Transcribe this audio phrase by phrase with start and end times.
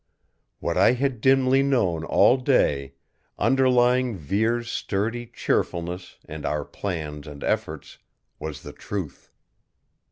[0.57, 2.95] What I had dimly known all day,
[3.37, 7.99] underlying Vere's sturdy cheerfulness and our plans and efforts,
[8.39, 9.29] was the truth.